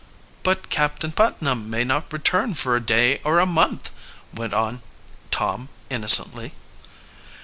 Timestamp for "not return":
1.83-2.55